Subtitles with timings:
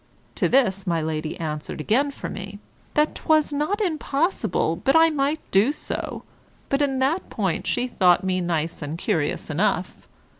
[0.33, 2.57] To this my Lady answered again for me,
[2.95, 6.23] that 'twas not impossible but I might do so,
[6.69, 10.07] but in that point she thought me nice and curious enough.